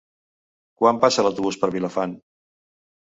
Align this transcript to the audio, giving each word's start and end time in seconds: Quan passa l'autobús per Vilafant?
Quan 0.79 1.01
passa 1.03 1.25
l'autobús 1.27 1.59
per 1.65 1.69
Vilafant? 1.75 2.17